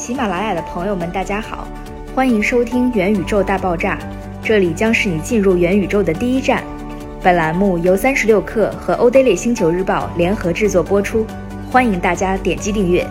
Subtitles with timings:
[0.00, 1.68] 喜马拉雅的朋友们，大家好，
[2.14, 3.98] 欢迎收听元宇宙大爆炸，
[4.42, 6.64] 这里将是你进入元宇宙的第一站。
[7.22, 11.26] 本栏目由三十六氪和欧 daily 星球日报联合制作播出，
[11.70, 13.06] 欢迎大家点击订阅。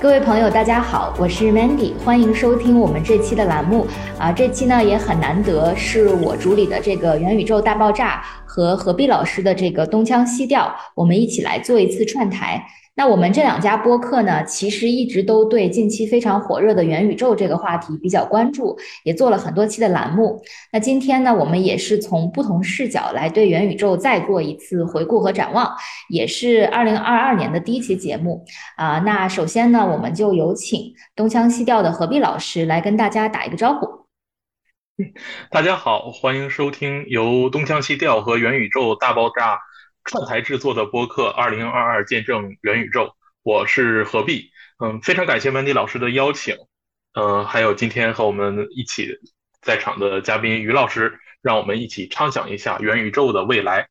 [0.00, 3.84] 各位朋友，大家好，我是 Mandy，欢迎收听我们这期的栏目
[4.16, 4.30] 啊。
[4.30, 12.64] 这期呢也很难得，是我主理的这个元宇宙大爆炸和何必老师的这个东腔西调，我们一起来做一次串台。
[12.94, 20.42] 那我们这两家播客呢，其实一直都对近期非常火热的元宇宙这个话题比较关注，也做了很多期的栏目。
[20.72, 25.74] 那今天呢，我们也是从不同视角来对元宇宙再做一次回顾和展望，
[26.10, 28.44] 也是二零二二年的第一期节目
[28.76, 28.98] 啊。
[28.98, 34.02] 那首先呢，我们就有请东腔西调的何必老师来跟大家打一个招呼。
[35.50, 39.58] 大家好，欢迎收听由东腔西调和元宇宙大爆炸。
[40.04, 43.04] 串台制作的播客《二零二二见证元宇宙》，
[43.42, 44.50] 我是何必。
[44.78, 46.56] 嗯，非常感谢 Mandy 老师的邀请。
[47.14, 49.08] 呃，还有今天和我们一起
[49.60, 53.88] 在场的嘉宾于老师，让我们一起畅想一下元宇宙的未来。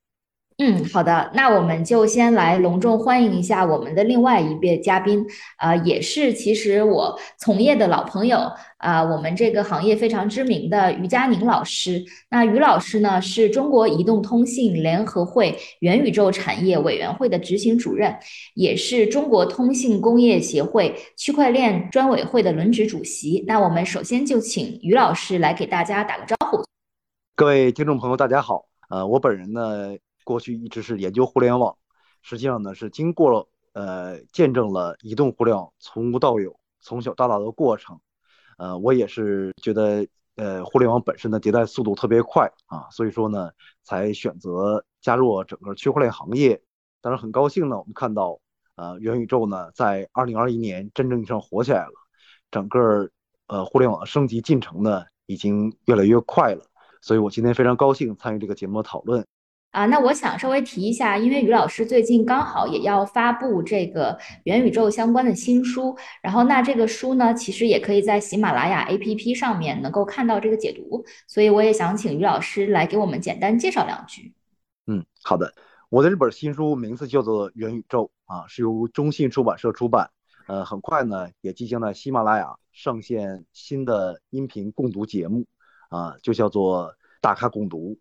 [0.63, 5.25] 嗯，好的，那我们就先来隆重欢迎一下我们的另外一位嘉宾，
[5.57, 8.37] 呃，也是其实我从业的老朋友，
[8.77, 12.05] 啊，我们这个行业非常知名的于佳宁老师。
[12.29, 18.15] 那于老师呢，是中国移动通信联合会元宇宙产业委员会的执行主任，
[18.53, 23.43] 也是中国通信工业协会区块链专委会的轮值主席。
[23.47, 26.63] 那我们首先就请于老师来给大家打个招呼。
[27.35, 29.97] 各位听众朋友，大家好，呃，我本人呢。
[30.31, 31.75] 过去一直是研究互联网，
[32.21, 37.99] 实际上呢是经过了呃见证了移动互联网从无到有、从小到大的过程，
[38.57, 43.51] 呃，我也是觉得呃互联网本身的迭代速度特别快啊，所以说呢
[43.83, 46.63] 才选择加入整个区块链行业。
[47.01, 48.39] 但是很高兴呢，我们看到
[48.75, 51.93] 呃元宇宙呢在二零二一年真正意义上火起来了，
[52.49, 53.09] 整个
[53.47, 56.63] 呃互联网的升级进程呢已经越来越快了，
[57.01, 59.25] 所以我今天非常高兴参与这个节目的讨论。
[59.71, 74.33] 啊，那我想稍微提一下，因为于老师最近刚好也要发布这个元宇宙相关的新书，然后那这个书呢，其实也可以在喜马拉雅 APP 上面能够看到这个解读，所以我也想请于老师来给我们简单介绍两句。
[74.87, 75.53] 嗯，好的，
[75.87, 80.09] 我的这本新书名字叫做《元宇宙》啊，是由中信出版社出版，
[80.47, 85.45] 呃，很快呢也即将在喜马拉雅上线新的音频共读节目
[85.87, 87.97] 啊，就叫做大咖共读。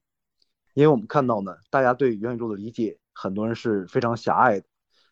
[0.81, 4.67] 因为我们看到呢，大家对元宇宙的理解，很多人是非常狭隘的，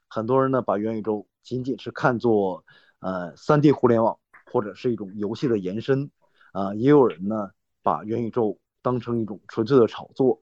[0.08, 2.64] 很多人呢把元宇宙仅仅是看作
[3.00, 4.18] 呃三 D 互联网
[4.50, 6.10] 或者是一种游戏的延伸，
[6.52, 7.50] 啊，也有人呢
[7.82, 10.40] 把元宇宙当成一种纯粹的炒作。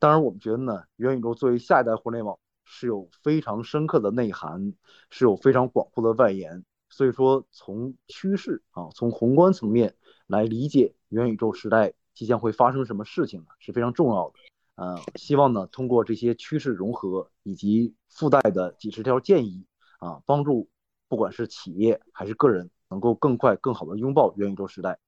[0.00, 4.74] 当然，我们觉得呢，元宇宙作为下一代互联网是有非常深刻的内涵，
[5.08, 6.64] 是有非常广阔的外延。
[6.90, 9.94] 所以说，从趋势啊，从宏观层面
[10.26, 11.94] 来理解元宇宙时代。
[12.14, 13.46] 即将会发生什么事情呢？
[13.58, 14.34] 是非常重要的。
[14.74, 19.64] 呃，希望呢通过这些趋势融合以及附带的几十条建议
[19.98, 20.68] 啊，帮助
[21.08, 24.98] 不管是企业还是个人，能够更快更好的拥抱元宇宙时代。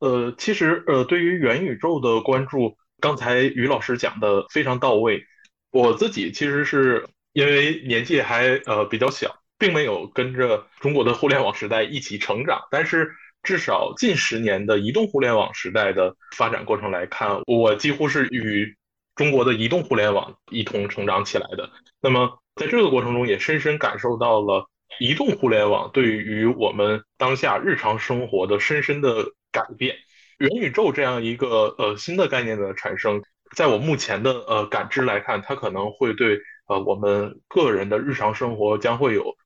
[0.00, 5.24] 呃，其实呃，对于元宇宙的关注，刚才于老师讲的非常到位。
[5.70, 13.12] 我自己其实是因为年纪还呃比较小，并没有跟着中国的互联网时代一起成长，但是。
[13.42, 18.76] 至少近十年的移动互联网时代的发展过程来看，我几乎是与
[19.16, 21.68] 中国的移动互联网一同成长起来的。
[22.00, 24.68] 那么，在这个过程中，也深深感受到了
[25.00, 29.96] 移动互联网对于我们当下日常生活的深深的改变。
[30.38, 33.22] 元宇宙这样一个呃新的概念的产生，
[33.56, 36.38] 在我目前的呃感知来看，它可能会对
[36.68, 39.36] 呃我们个人的日常生活将会有。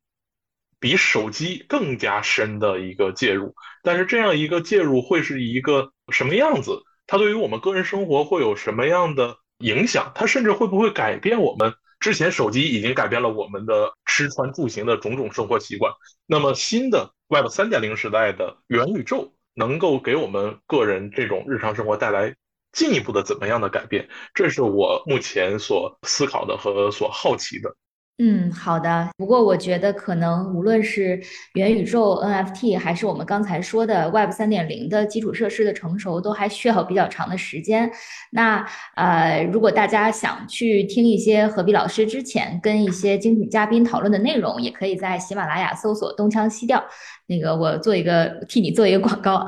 [0.79, 6.83] 比手机更加深的一个介入，但是这样一个介入会是一个什么样子？
[7.07, 10.13] 它对于我们个人生活会有什么样的影响？
[10.15, 15.93] 它甚至会不会改变我们之前手机已经改变了我们的吃穿住行的种种生活习惯？
[16.27, 22.37] 那么新的 Web 三点零时代的元宇宙能够给我们个人这种日常生活带来
[22.73, 24.09] 进一步的怎么样的改变？
[24.35, 27.75] 这是我目前所思考的和所好奇的。
[28.19, 29.11] 嗯，好的。
[29.19, 31.21] 不过我觉得可能无论是
[31.53, 37.93] 元宇宙 NFT，还是我们刚才说的 Web 三点零的基础设施的成熟，都还需要比较长的时间。
[38.31, 46.83] 那呃，如果大家想去听一些何必老师之前跟一些精品嘉宾讨论的内容，也可以在喜马拉雅搜索“东腔西调”。
[47.27, 49.47] 那个我做一个替你做一个广告。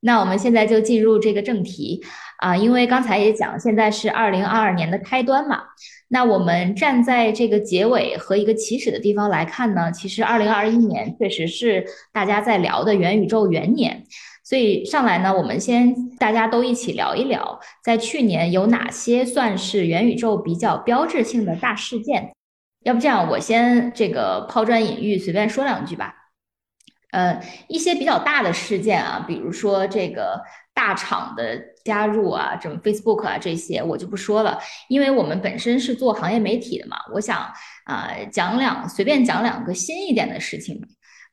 [0.00, 2.00] 那我们现在就进入这个正题
[2.38, 5.62] 啊，因为刚才也讲，现在是二零二二年的开端嘛。
[6.08, 14.04] 那我们站在这个结尾和一个起始的地方来看呢，其实二零二一年确实是大家在聊的元宇宙元年。
[14.44, 22.30] 所以上来呢，我们先大家都一起聊一聊，在去年有哪些算是元宇宙比较标志性的大事件？
[22.84, 26.14] 要不这样，我先这个抛砖引玉，随便说两句吧。
[27.12, 30.42] 呃，一些比较大的事件啊，比如说这个
[30.74, 34.58] 大厂的加入啊，什么 Facebook 啊这些，我就不说了，
[34.88, 36.96] 因为我们本身是做行业媒体的嘛。
[37.14, 37.38] 我想
[37.84, 40.80] 啊，讲两随便讲两个新一点的事情。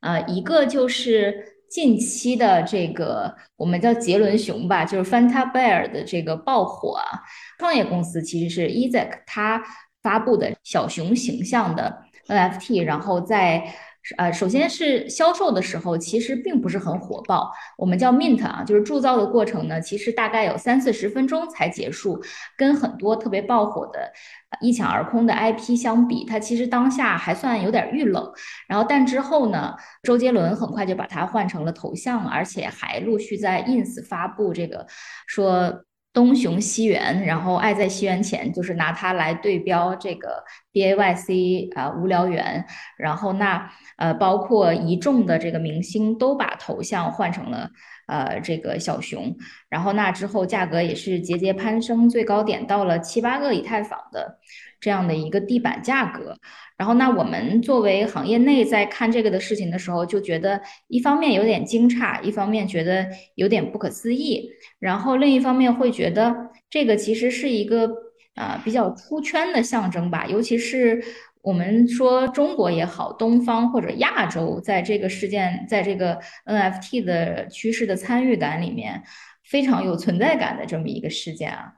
[0.00, 1.52] 呃，一个就是。
[1.66, 7.20] 近期的这个我们叫杰伦熊吧，就是 Fanta Bear 的这个爆火啊，
[7.58, 9.60] 创业公司其实是 Ezek，他
[10.00, 13.74] 发布的小熊形象的 NFT，然后在。
[14.18, 17.50] 呃，首先是销售的时候，其实并不是很火爆。
[17.78, 22.22] 我们叫 mint 啊，就是铸造的过程呢，其实大概有三四十分钟才结束。
[22.56, 24.12] 跟很多特别爆火的、
[24.60, 28.30] 一抢而空的 IP 相比，它其实当下还算有点遇冷。
[28.68, 34.86] 然后，但之后呢，周杰伦很快就把它换成了头像，而且还陆续在 ins 发布这个
[35.26, 35.84] 说。
[36.14, 42.66] 东雄西园，然后爱在西元前，就是拿它来对标这个 B A Y C 啊无聊猿，
[42.98, 47.70] 然后那呃包括一众的这个明星都把头像换成了
[48.08, 49.36] 呃这个小熊，
[49.70, 54.40] 然后那之后价格也是节节攀升，最高点到了七八个以太坊的
[54.80, 56.36] 这样的一个地板价格。
[56.76, 63.06] 然后，那我们作为行业内在看这个的事情的时候，就觉得一方面有点惊诧，一方面觉得
[63.36, 64.50] 有点不可思议，
[64.80, 67.88] 然后另一方面会觉得这个其实是一个
[68.34, 70.26] 啊比较出圈的象征吧。
[70.26, 71.02] 尤其是
[71.42, 79.02] 我们说中国也好，东方或者亚洲，在这个事件，在这个 NFT 的趋势的参与感里面，
[79.44, 81.74] 非常有存在感的这么一个事件啊。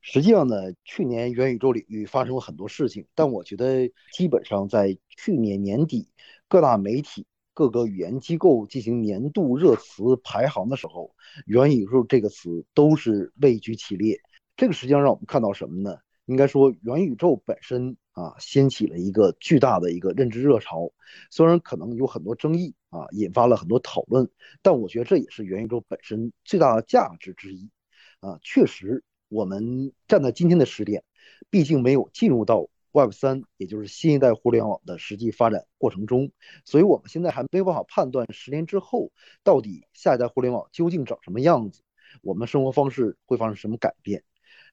[0.00, 6.08] 实际上呢，去年元宇宙领域发生了很多事情，但我觉得基本上在去年年底，
[6.48, 11.14] 各大媒体、各个语言机构进行年度热词排行的时候，
[11.46, 14.18] 元宇宙这个词都是位居其列。
[14.58, 16.00] 这个实际上让我们看到什么呢？
[16.26, 20.90] 应该说，元宇宙本身啊，掀起了一个巨大的一个认知热潮。
[21.30, 24.28] 虽然可能有很多争议啊，引发了很多讨论，
[24.60, 27.70] 但我觉得这也是元宇宙本身最大的价值之一
[28.18, 29.04] 啊，确实。
[29.28, 31.04] 我们站在今天的时点，
[31.50, 36.32] 毕竟没有进入到 Web 三，也就是新一代互联网的实际发展过程中，
[36.64, 39.12] 所以我们现在还没有办法判断十年之后
[39.44, 41.82] 到底下一代互联网究竟长什么样子，
[42.22, 44.24] 我们生活方式会发生什么改变。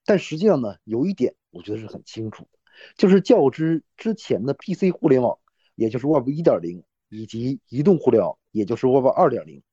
[0.06, 2.60] 但实际上呢，有一点我觉得是很清楚的，
[2.96, 5.38] 就是较之之前的 PC 互联网，
[5.76, 9.64] 也就是 Web 一点零，以及移动互联网，也就是 Web 二点零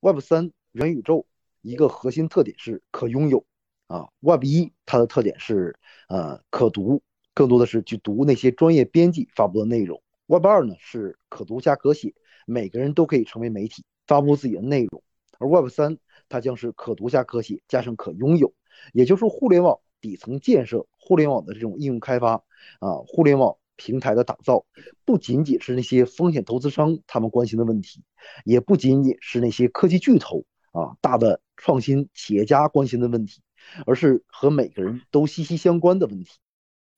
[0.00, 1.26] ，Web 三元宇宙
[1.62, 3.44] 一个核心特点是可拥有。
[3.86, 5.74] 啊，Web 一它的特点是，
[6.10, 7.02] 呃，可读，
[7.32, 10.02] 更多的是去读那些专业编辑发布的内容。
[10.26, 12.14] Web 二呢是可读加可写，
[12.44, 15.02] 每个人都可以成为媒体，发布自己的内容。
[15.38, 15.96] 而 Web 三
[16.28, 18.52] 它将是可读加可写，加上可拥有，
[18.92, 22.34] 也就是说，互联网底层建设、互联网的这种应用开发
[22.80, 24.64] 啊，互联网平台的打造，
[25.04, 28.02] 不仅仅是那些风险投资商他们关心的问题，
[28.44, 33.42] 也不仅仅是那些科技巨头啊、大的创新企业家关心的问题。
[33.84, 36.30] 而是和每个人都息息相关的问题。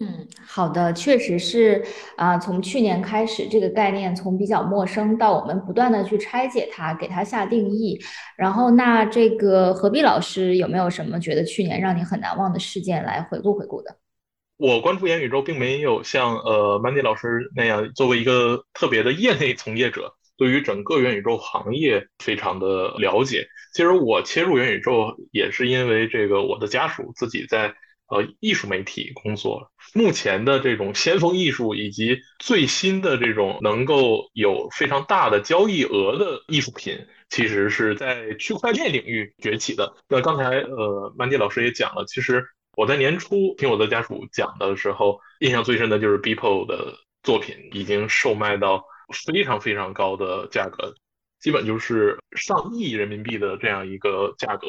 [0.03, 1.85] 嗯，好的，确实是
[2.17, 2.39] 啊。
[2.39, 8.01] 从去年开始，这个概念从比较陌生到我们不断的去拆解它，给它下定义。
[8.35, 13.95] 然后，那这个何必老师有没有什么觉得去年让你很难忘的事件来回顾回顾的？
[14.57, 20.15] 我关注元宇宙，并没有像呃 Mandy 老师那样作为一个特别的业内从业者。
[20.39, 23.47] 对于整个元宇宙行业非常的了解。
[23.75, 27.75] 其实我切入元宇宙也是因为这个，我的家属自己在
[28.11, 29.71] 呃艺术媒体工作。
[29.95, 36.99] 目前的这种先锋艺术以及最新的这种能够有非常大的交易额的艺术品，
[37.29, 39.95] 其实是在区块链领域崛起的。
[40.09, 42.45] 那刚才呃曼迪老师也讲了，其实
[42.77, 48.85] 我在年初听我的家属讲的时候，印象最深的就是 Beeple 的作品已经售卖到。
[49.27, 50.95] 非常非常高的价格，
[51.41, 54.69] 基本就是上亿人民币的这样一个价格。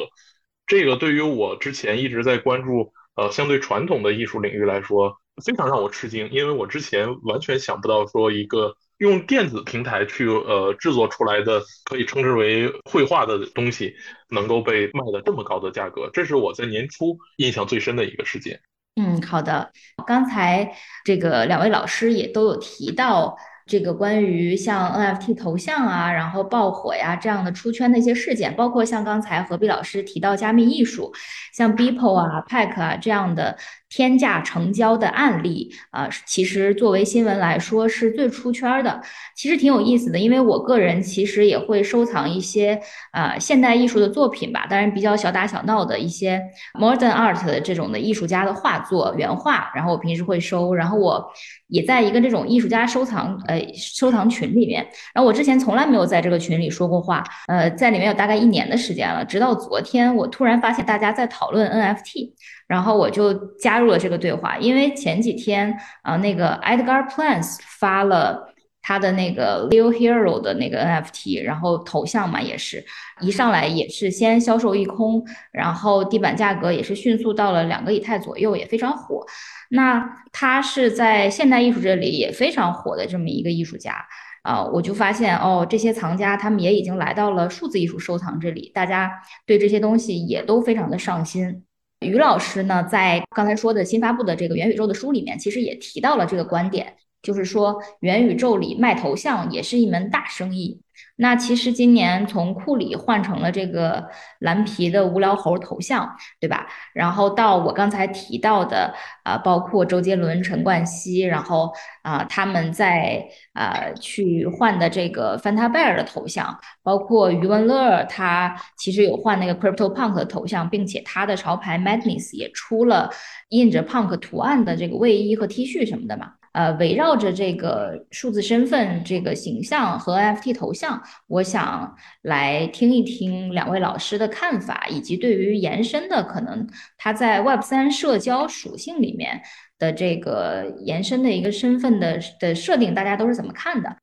[0.66, 13.94] 这个对于我之前一直在关注呃相对传统的艺术领域来说，非常让我吃惊，因为我之前完全想不到说一个用电子平台去呃制作出来的可以称之为绘画的东西，
[14.30, 16.08] 能够被卖的这么高的价格。
[16.12, 18.60] 这是我在年初印象最深的一个事件。
[18.96, 19.72] 嗯，好的。
[20.06, 23.36] 刚才这个两位老师也都有提到。
[23.66, 31.12] 这个关于像 NFT 头像啊，然后爆火呀这样的出圈的一些事件，包括像刚才何必老师提到加密艺术，
[31.52, 33.56] 像 Beeple 啊、Pack 啊这样的。
[33.94, 39.02] 天价成交的案例啊，其实作为新闻来说是最出圈的，
[39.36, 40.18] 其实挺有意思的。
[40.18, 42.80] 因为我个人其实也会收藏一些
[43.10, 46.40] 啊现代艺术的作品吧，当然比较小打小闹的一些
[46.72, 51.30] modern art 的这种的艺术家的画作原画，然后我平时会收，然后我
[51.68, 54.82] 也在一个这种艺术家收藏呃收藏群里面，
[55.12, 62.32] 然后我之前从来没有在这个群里说过话，呃，在里面有大概一年的时间了，直到昨天我突然发现大家在讨论 NFT。
[62.72, 68.48] 然后我就加入了这个对话，因为前几天啊，那个 Edgar Plans 发了
[68.80, 72.82] 他的那个 Leo Hero 的那个 NFT，然后头像嘛也是
[73.20, 79.26] 一上来也是先销售一空，然后地板价格也是迅速到了两个以太左右，也非常火。
[79.68, 80.02] 那
[80.32, 83.94] 他是在现代艺术这里也非常火的这么一个艺术家
[84.42, 89.10] 啊，我就发现哦，这些藏家他们也已经来到了数字艺术收藏这里，大家
[89.44, 91.64] 对这些东西也都非常的上心。
[92.02, 100.80] 于老师呢，在刚才说的新发布的这个元宇宙的书里面，其实也提到了这个观点，就是说元宇宙里卖头像也是一门大生意。
[101.16, 104.08] 那其实今年从库里换成了这个
[104.40, 106.66] 蓝皮的无聊猴头像，对吧？
[106.94, 108.92] 然后到我刚才提到的
[109.22, 111.70] 啊，包括周杰伦、陈冠希，然后
[112.02, 123.10] 啊他们在啊去换的这个 Fanta Bear 的头像，包括余文乐，他其实有换那个 Crypto Punk 的头像，并且他的潮牌 Madness 也出了
[123.50, 126.32] 印着 Punk 图案的这个卫衣和 T 恤什么的嘛。
[126.52, 136.68] 呃，围绕着这个数字身份、这个形象和 NFT 头像，我想来听一听两位老师的看法，以及对于延伸的可能，
[136.98, 139.40] 它在 Web 三社交属性里面
[139.78, 143.96] 的这个延伸的一个身份的的设定，大家都是怎么看的？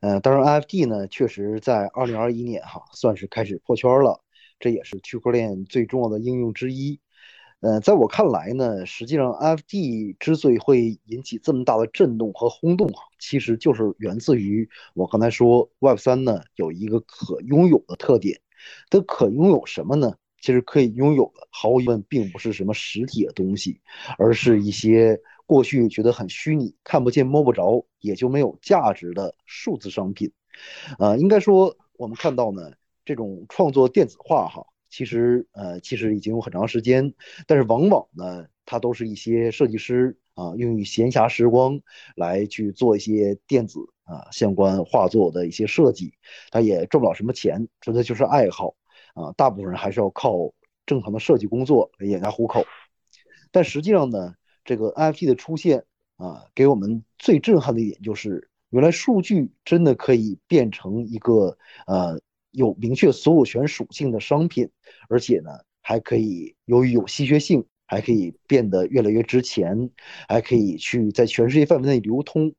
[0.00, 4.20] 呃，当然 NFT 呢，确实在二零二一年哈，算是开始破圈了，
[4.60, 7.00] 这也是区块链最重要的应用之一。
[7.60, 18.40] 呃，在我看来呢，实际上 NFT 之所以会引起这么大的震动和轰动，其实就是源自于我刚才说 Web 三呢有一个可拥有的特点。
[18.90, 20.14] 它可拥有什么呢？
[20.40, 23.80] 其实可以拥有的，毫无疑问，并不是什么实体的东西，
[24.18, 30.30] 而是一些过去觉得很虚拟、看不见、摸不着，也就没有价值的数字商品。
[30.98, 32.72] 呃，应该说，我们看到呢，
[33.04, 34.66] 这种创作电子化，哈。
[34.88, 37.12] 其实，呃，其实已经有很长时间，
[37.46, 41.80] 但是往往呢，它都是一些设计师啊，用于闲暇时光
[42.14, 46.14] 来去做一些电子啊相关画作的一些设计，
[46.50, 48.74] 他也赚不了什么钱，纯粹就是爱好
[49.14, 49.32] 啊。
[49.36, 50.52] 大部分人还是要靠
[50.86, 52.64] 正常的设计工作来养家糊口。
[53.50, 55.84] 但实际上呢，这个 NFT 的出现
[56.16, 62.20] 啊，给我们最震撼的一点就是，原来数据真的可以变成一个呃。
[62.56, 64.70] 有明确所有权属性的商品，
[65.10, 65.50] 而且呢，
[65.82, 69.90] 还可以由于有稀缺性，还可以变得越来越值钱，
[70.26, 72.54] 还可以去在全世界范围内流通，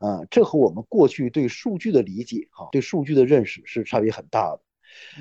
[0.00, 4.60] 啊，这和我们过去对数据的理解，哈，对数据的认识是差别很大的。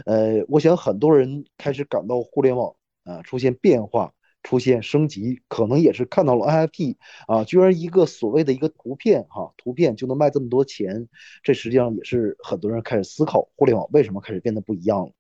[0.06, 4.12] 呃，我想很多人开始感到互联网啊出现变化。
[4.46, 11.08] 出现升级，可能也是看到了 NFT 啊，居然一个所谓的一个图片哈，图片就能卖这么多钱，
[11.42, 15.12] 这实际上也是很多人开始思考互联网为什么开始变得不一样了。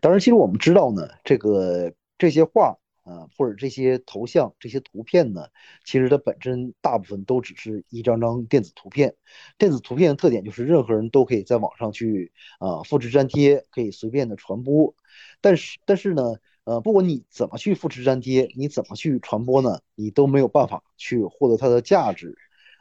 [0.00, 5.46] 当然，其实我们知道呢，这个这些画啊，或者这些头像、这些图片呢，
[5.84, 9.14] 其实它本身大部分都只是一张张电子图片。
[9.58, 14.92] 电子图片的特点就是任何人都可以在网上去啊复制粘贴，可以随便的传播。
[15.40, 16.34] 但是，但是呢？
[16.66, 19.78] 呃，不管你怎么去复制粘贴，你怎么去传播呢？
[19.94, 22.36] 你都没有办法去获得它的价值。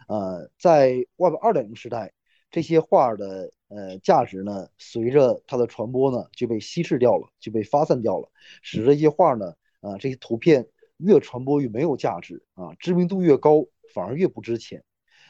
[0.07, 2.11] 呃，在 Web 二点零时代，
[2.49, 8.27] 这些画的呃价值呢，随着它的传播呢，就被稀释掉了，就被发散掉了，
[8.63, 14.83] 使这些画呢，啊，这些图片越传播越没有价值啊，知名度越高反而越不值钱。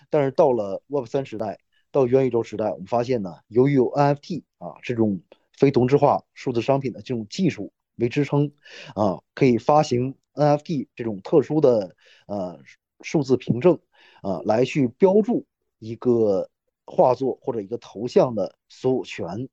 [0.09, 1.59] 但是到了 Web 三时代，
[1.91, 5.19] 到元宇宙时代，我们发现呢，由于有 NFT 啊这种
[5.57, 7.74] 非同质化数字商品的这种技术。
[7.98, 8.52] 为支撑，
[8.94, 11.96] 啊，可以发行 NFT 这种特殊的
[12.28, 12.60] 呃
[13.00, 13.80] 数字凭证，
[14.22, 15.46] 啊，来去标注
[15.80, 16.50] 一个
[16.86, 19.48] 画作或者一个头像的所有权。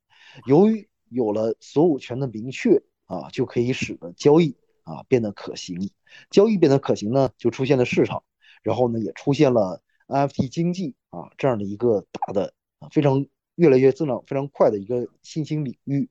[0.47, 5.91] 由于有了所有权的明确，啊，就可以使得交易啊变得可行。
[6.31, 8.25] 交易变得可行呢，就出现了市场，
[8.63, 16.11] 然后呢，也出现了 NFT 经济啊这样的一个大的啊非常越来越增长非常快的一个新兴领域。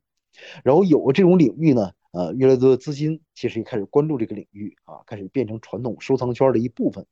[0.63, 1.91] 然后有了这种领域呢。
[2.11, 7.05] 呃，越来越多的资金其实也开始关注这个领域啊，开始变成传统收藏圈的一部分。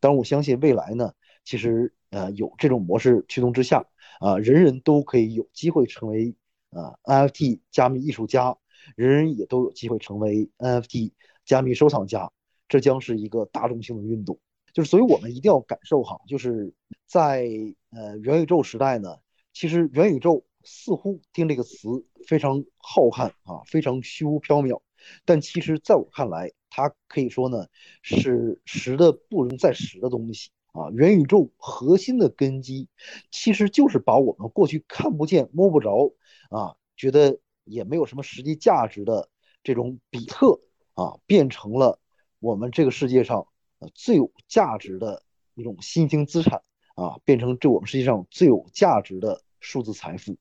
[0.00, 1.12] 当然，我相信未来呢，
[1.44, 3.84] 其实呃有这种模式驱动之下，
[4.20, 6.34] 啊，人人都可以有机会成为
[6.70, 8.56] 呃 NFT 加密艺术家，
[8.96, 11.12] 人人也都有机会成为 NFT
[11.44, 12.30] 加密收藏家，
[12.68, 14.38] 这将是一个大众性的运动。
[14.72, 16.72] 就是，所以我们一定要感受哈，就是
[17.06, 17.46] 在
[17.90, 19.16] 呃元宇宙时代呢，
[19.52, 21.88] 其实元宇宙似乎听这个词
[22.26, 24.82] 非常浩瀚啊，非常虚无缥缈，
[25.24, 27.66] 但其实在我看来，它可以说呢
[28.02, 30.90] 是实的不能再实的东西啊。
[30.90, 32.88] 元宇宙核心的根基，
[33.30, 36.12] 其实就是把我们过去看不见、摸不着
[36.50, 39.28] 啊，觉得也没有什么实际价值的
[39.62, 40.60] 这种比特
[40.94, 41.98] 啊，变成了
[42.38, 43.46] 我们这个世界上。
[43.80, 45.22] 呃，最有价值的
[45.54, 46.62] 一种新兴资产
[46.96, 50.36] 啊，变成这我们世界上最有价值的数字财富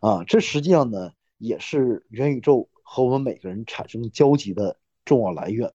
[0.00, 5.72] 啊，这实际上呢，也是元宇宙和我们每个人产生交集的重要来源。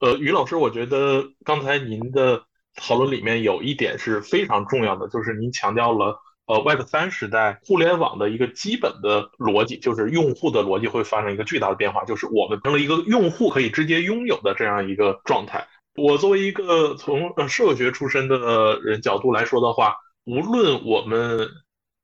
[0.00, 2.44] 呃，于老师，我觉得刚才您的
[2.76, 15.66] 讨论里面有一点是非常重要的，就是您强调了呃，Web 三时代互联网的一个基本的逻辑，就是用户的逻辑会发生一个巨大的变化，就是我们成了一个用户可以直接拥有的这样一个状态。
[15.96, 21.48] 我作为一个从呃社会学出身的人角度来说的话，无论我们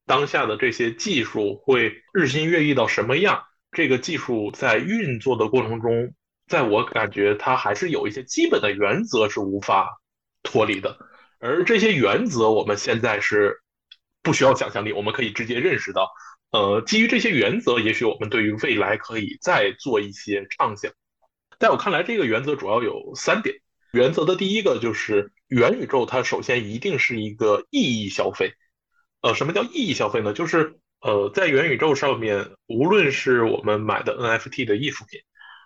[0.07, 6.15] 当下的这些技术会日新月异到什么样，这个技术在运作的过程中，
[6.47, 10.01] 在我感觉它还是有一些基本的原则是无法
[10.43, 10.99] 脱离的，
[11.39, 13.61] 而这些原则我们现在是
[14.23, 16.11] 不需要想象力，我们可以直接认识到。
[16.51, 20.93] 呃，基于这些原则，也许我们对于未来可以再做一些畅想。
[21.59, 23.57] 在我看来，这个原则主要有三点。
[23.93, 28.53] 原则的第一个就是元宇宙，它首先一定是一个意义消费。
[29.25, 30.35] 呃，什么叫意义消费呢？
[30.35, 35.19] 就是呃，在元宇宙上面，无论是我们买的 NFT 的艺术品，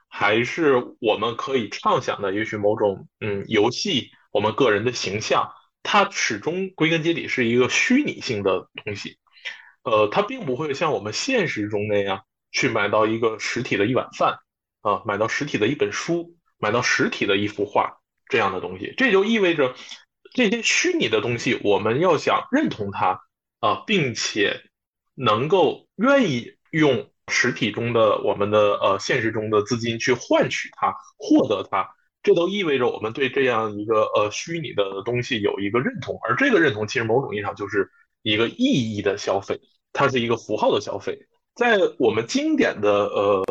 [0.09, 5.51] 还是我们可以畅想的，也许某种嗯游戏，我们个人的形象，
[5.83, 9.19] 它始终归根结底是一个虚拟性的东西。
[9.83, 12.23] 呃，它并不会像我们现实中那样
[12.53, 14.39] 去买到一个实体的一碗饭
[14.83, 17.99] 啊，买到实体的一本书，买到实体的一幅画。
[18.29, 19.75] 这样的东西，这就意味着
[20.33, 23.19] 这些虚拟的东西，我们要想认同它
[23.61, 24.63] 啊，并且
[25.15, 31.89] 能够愿意用实体中的我们的呃现实中的资金去换取它、获得它，
[32.23, 37.91] 这都意味着我们对这样一个呃虚拟的东西有一个认同，而这个认同其实某种意义上就是
[38.23, 39.61] 一个意义的消费，
[39.93, 41.19] 它是一个符号的消费，
[41.55, 43.45] 在我们经典的呃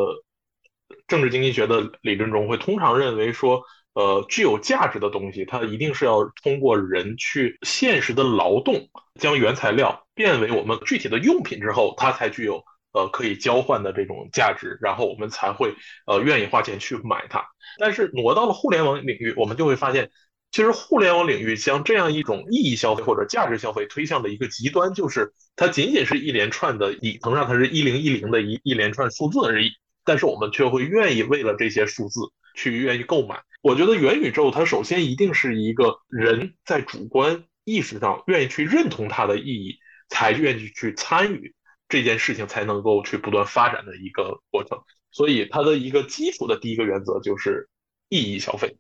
[1.08, 3.62] 政治经济学的理论中，会通常认为说。
[3.98, 8.88] 呃，具有价值的东西，它一定是要通过人去现实的劳动，
[9.20, 15.74] 将原材料变为我们具体的用品之后，它才具有呃可以交换的这种价值，然后我们才会
[16.06, 17.44] 呃愿意花钱去买它。
[17.80, 20.12] 但是挪到了互联网领域，我们就会发现，
[20.52, 29.72] 其实互联网领域将这样一种意义消费或者价值消费推向的一个极端，就是它仅仅是一连串的，底层上它是一零一零的一一连串数字而已，
[30.06, 32.20] 但是我们却会愿意为了这些数字
[32.58, 33.42] 去愿意购买。
[33.62, 41.54] 我觉得元宇宙它首先一定是一个人在主观意识上愿意去认同它的意义，才愿意去参与
[41.88, 44.80] 这件事情，才能够去不断发展的一个过程。
[45.12, 47.70] 所以它的一个基础的第一个原则就是
[48.10, 48.78] 意义消费。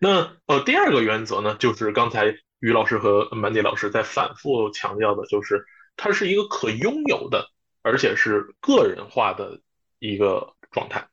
[0.00, 5.64] 那呃第二个原则呢，就是刚才于老师和曼迪老师在反复强调的，就是
[5.96, 7.48] 它是一个可拥有的，
[7.82, 9.60] 而且是个人化的
[9.98, 11.08] 一个状态。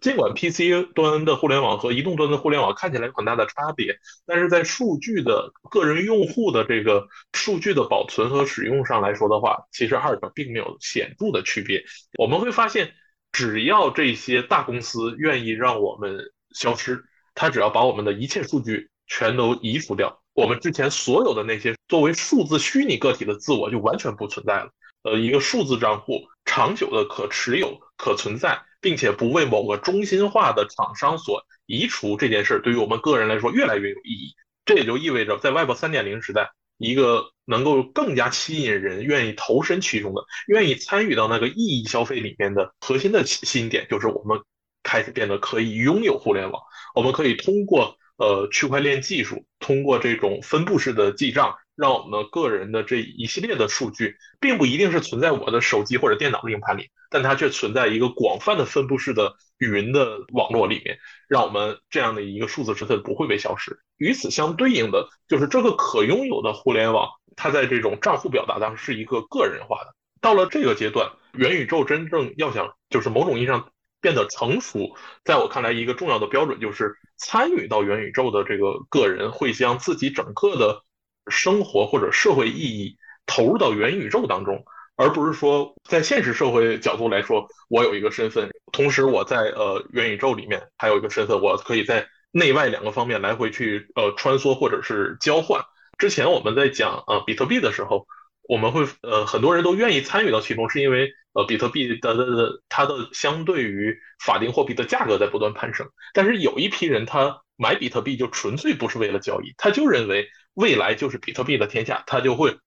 [0.00, 11.84] 尽管 PC 端的互联网和移动端的互联网看起来有很大的差别，但是在数据的个人用户的这个数据的保存和使用上来说的话，其实二者并没有显著的区别。
[12.18, 12.92] 我们会发现，
[13.32, 16.18] 只要这些大公司愿意让我们
[16.54, 17.04] 消失，
[17.34, 24.70] 它只要把我们的一切数据全都移除掉，我们之前所有的那些作为数字虚拟个体的自我就完全不存在了。
[25.02, 28.62] 呃，一个数字账户长久的可持有、可存在。
[28.84, 34.34] 并且不为某个中心化的厂商所移除这件事，对于我们个人来说越来越有意义。
[34.66, 44.42] 这也就意味着，在 Web 三点零时代，一个能够更加吸引人、愿意投身其中的、愿意参与到那个意义消费里面的核心的新点，就是我们
[44.82, 46.60] 开始变得可以拥有互联网。
[46.94, 51.56] 我们可以通过呃区块链技术，通过这种分布式的记账。
[51.76, 63.80] 让我们个人的这一系列的数据，并不一定是存在我的手机或者电脑的硬盘里，但它却存在一个广泛的分布式的云的网络里面，让我们这样的一个数字身份不会被消失。
[63.96, 69.94] 与此相对应的，就是这个可拥有的互联网，它在这种账户表达当中是一个个人化的。
[70.20, 80.84] 到了这个阶段，元宇宙真正要想就是某种意义上变得成熟，在我看来，一个重要的标准就是参与到元宇宙的这个个人会将自己整个的。
[81.28, 84.64] 生活或者社会意义投入到元宇宙当中，
[84.96, 95.62] 而不是说在现实社会角度来说，我有一个身份，同时我在呃元宇宙里面还有一个身份，我可以在内外两个方面来回去呃穿梭或者是交换。
[95.98, 98.06] 之前我们在讲呃比特币的时候，
[98.48, 112.58] 我们会呃很多人都愿意参与到其中，是因为呃比特币的的它的相对于法定货币的价格在不断攀升，但是有一批人他买比特币就纯粹不是为了交易，他就认为未来就是比特币的天下，它就会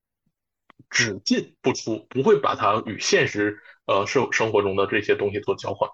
[0.89, 5.89] 只进不出，不会把它与现实呃生生活中的这些东西做交换。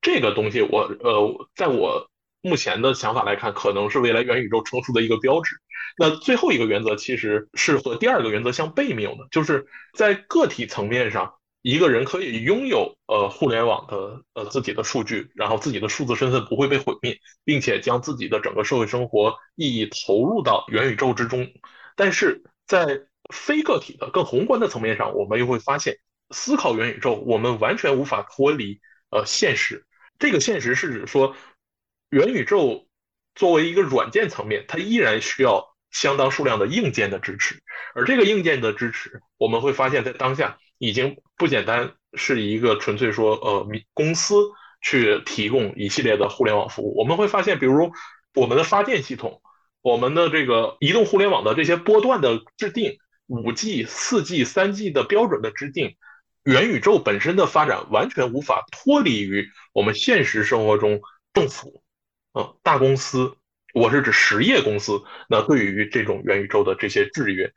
[0.00, 2.10] 这个东西我呃在我
[2.42, 5.56] 目前的想法来看，可能是未来元宇宙成熟的一个标志。
[5.98, 11.34] 那最后一个原则其实是和第二个原则相悖谬的，就是在个体层面上，
[11.66, 21.48] 一个人可以拥有呃互联网的呃自己的数据，然后自己的数字身份不会被毁灭，并且将自己的整个社会生活意义投入到元宇宙之中。
[21.96, 23.00] 但是在
[23.34, 25.98] 非个体的更宏观的层面上，我们又会发现，
[26.30, 28.78] 思考元宇宙，我们完全无法脱离
[29.10, 29.84] 呃现实。
[30.20, 31.34] 这个现实是指说，
[32.10, 32.86] 元宇宙
[33.34, 35.74] 作为一个软件层面，它依然需要。
[35.92, 37.62] 相当数量的硬件的支持，
[37.94, 44.34] 而这个硬件的支持，我们会发现，在当下已经不简单是一个纯粹说，呃，公司
[44.80, 46.96] 去提供一系列的互联网服务。
[46.96, 47.90] 我们会发现，比如
[48.34, 49.40] 我们的发电系统，
[49.82, 55.96] 我们的这个移动互联网的这些波段的制定，五 G、四 G、三 G 的标准的制定，
[56.44, 61.00] 元宇宙本身的发展完全无法脱离于我们现实生活中
[61.32, 61.82] 政府，
[62.34, 63.36] 嗯，大公司。
[63.74, 67.52] 我是指实业公司，那对于这种元宇宙的这些制约，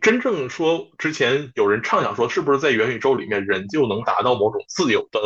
[0.00, 5.20] 真正说之前有人畅想说，是不是在元宇宙里面人就能达到某种自由的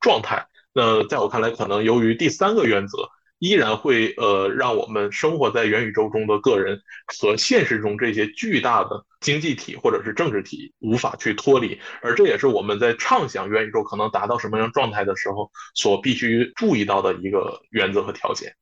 [0.00, 0.46] 状态？
[0.72, 6.80] 那在我看来，可能由于第三个原则依然会呃让我们生活在元宇宙中的个人
[7.18, 18.54] 和现实中这些巨大的经济体或者是政治体无法去脱离，而这也是我们在畅想元宇宙可能达到什么样状态的时候所必须注意到的一个原则和条件。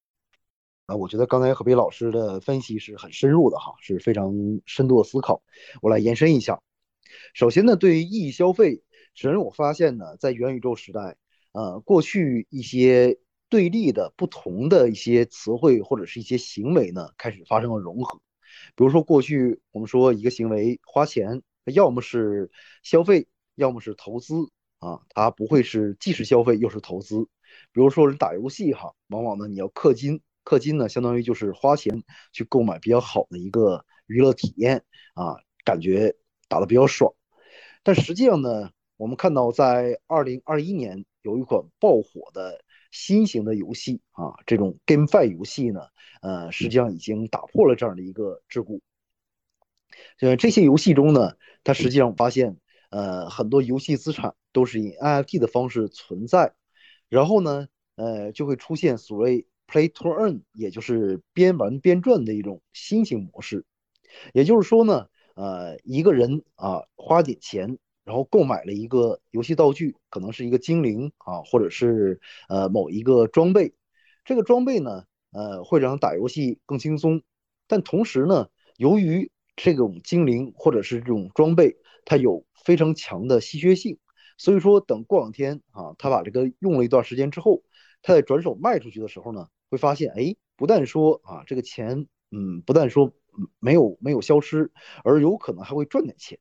[0.88, 4.32] 啊，我觉得刚才何北老师的分析是很深入的哈，是非常
[4.64, 5.42] 深度的思考。
[5.82, 6.62] 我来延伸一下。
[7.34, 8.82] 首先呢，对于意义消费，
[9.14, 11.18] 首先我发现呢，在元宇宙时代，
[11.52, 13.18] 呃，过去一些
[13.50, 18.18] 对立的不同的一些词汇或者是一些行为呢，开始发生了融合。
[18.74, 22.50] 比如说，过去我们说一个行为花钱，要么是
[22.82, 24.48] 消费，要么是投资
[24.78, 27.28] 啊，它不会是既是消费又是投资。
[27.72, 30.22] 比如说人打游戏哈，往往呢你要氪金。
[30.48, 34.82] 氪金呢，相当于就是花钱去购买比较好的一个娱乐体验
[35.12, 36.16] 啊，感觉
[36.48, 37.12] 打得比较爽。
[37.82, 45.82] 但实际上呢，我们看到在二零二一年有一款爆火的新型的游戏啊，这种 GameFi 游戏呢，
[46.22, 48.80] 呃，实际上已经打破了这样的一个桎梏。
[50.20, 52.56] 呃，这些游戏中呢，它实际上发现，
[52.88, 56.54] 呃，很多游戏资产都是以 NFT 的方式存在，
[57.10, 59.46] 然后呢，呃，就会出现所谓。
[59.70, 63.66] Play to earn，也就是边玩边赚的一种新型模式。
[64.32, 73.74] 也就是说呢，呃，一个人啊花点钱，然后购买了一个游戏道具，可能是一个精灵啊，或者是呃某一个装备。
[74.24, 77.22] 这个装备呢，呃，会让打游戏更轻松。
[77.66, 81.76] 但同时呢，由于这种精灵或者是这种装备，
[82.06, 83.98] 它有非常强的稀缺性，
[84.38, 87.62] 所以说等过两天啊，他把这个用了一段时间之后，
[88.00, 89.46] 他在转手卖出去的时候呢。
[89.70, 93.12] 会发现，哎，不但说啊，这个钱，嗯，不但说
[93.58, 94.70] 没有没有消失，
[95.04, 96.38] 而有可能还会赚点钱，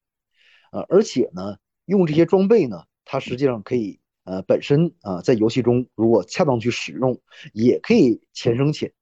[0.71, 7.19] 呃，而且呢，用这些装备呢，它实际上可以，呃，本身啊，在游戏中如果恰当去使用，
[7.53, 8.93] 也可以钱生钱。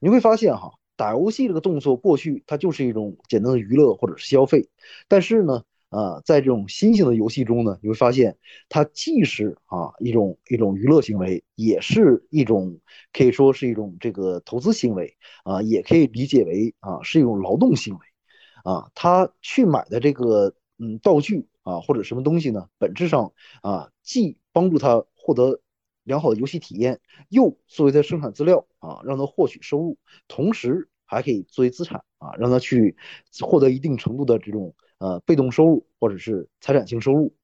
[0.00, 4.68] 你会发现哈，打游戏这个动作过去它就是一种简单的娱乐或者是消费，
[5.08, 5.64] 但是呢。
[5.90, 12.78] 啊，在这种新型的游戏中呢，你会发现它既是啊一种一种娱乐行为，也是一种
[13.12, 18.00] 可以说是一种这个投资行为啊，也可以理解为啊是一种劳动行为
[18.62, 18.88] 啊。
[18.94, 25.60] 他去买的这个嗯道具啊或者什么东西呢，本质上啊既帮助他获得
[26.04, 27.00] 良好的游戏体验，
[27.30, 29.98] 又作为他生产资料啊让他获取收入，
[30.28, 32.96] 同时还可以作为资产啊让他去
[33.40, 34.72] 获得一定程度的这种。
[35.00, 37.34] 呃，被动收入或者是财产性收入，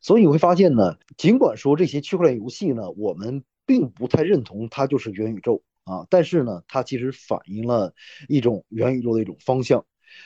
[0.00, 7.92] 所以你会发现呢，尽管说这些区块链游戏呢，我们并不太认同它就是元宇宙啊，但是呢，它其实反映了
[8.26, 9.84] 一种元宇宙的一种方向，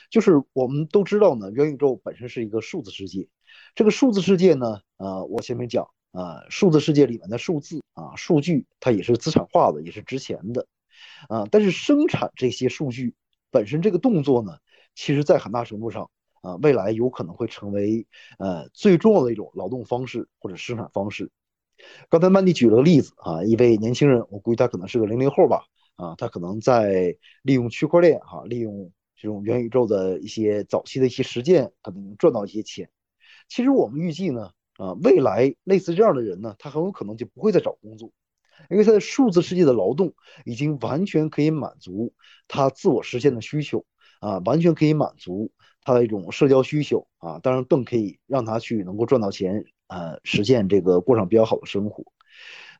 [0.09, 3.27] 就是我们都知道呢，元宇宙本身是一个数字世界，
[3.75, 10.65] 这个数字世界呢，呃，我前面讲啊，数字世界里面的数字啊，数据它也是资产化的，也是值钱的，
[11.27, 13.15] 啊，但是生产这些数据
[13.51, 14.59] 本身这个动作呢。
[14.95, 16.09] 其实在很大程度上
[16.41, 21.31] 啊，未来有可能会成为呃最重要的一种劳动方式或者生产方式。
[22.09, 25.63] 刚才曼迪举了个例子啊，一位年轻人，我估计他可能是个零零后吧，
[25.95, 32.89] 啊，他可能在利用区块链哈，利用这种元宇宙的一些早期的一些实践，可能赚到一些钱。
[33.47, 38.11] 其实我们预计呢，啊，未来类似这样的人呢，他很有可能就不会再找工作，
[38.69, 40.13] 因为他在数字世界的劳动
[40.45, 42.13] 已经完全可以满足
[42.47, 43.85] 他自我实现的需求
[44.19, 45.51] 啊，完全可以满足
[45.83, 49.65] 他的一种社交需求啊，当然更可以让他去能够赚到钱。
[49.91, 52.03] 呃，实现这个过上比较好的生活，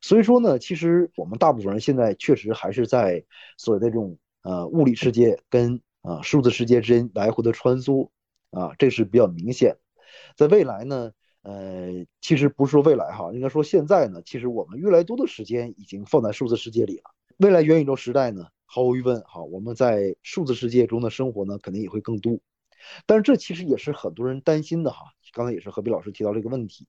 [0.00, 3.24] 所以说呢，其实我们大部分人现在确实还是在
[3.58, 8.10] 所谓的这种呃物理世界跟啊数字世界之间来回的穿梭
[8.52, 9.76] 啊，这是比较明显。
[10.36, 11.10] 在未来呢，
[11.42, 17.10] 呃，其实不是说未来哈，应该说现在呢，其实我们越来越多的时间已经放在数字世界里了。
[17.38, 22.38] 未来元宇宙时代呢，毫无疑问哈，我们在数字世界中的生活呢，肯定也会更多。
[23.04, 25.06] 但是这其实也是很多人担心的哈。
[25.32, 26.86] 刚才也是何必老师提到这个问题，